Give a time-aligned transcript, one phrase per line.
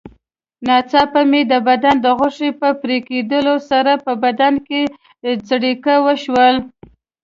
[0.65, 4.81] ناڅاپه مې د بدن د غوښې په پرېکېدلو سره په بدن کې
[5.47, 6.55] څړیکه وشول.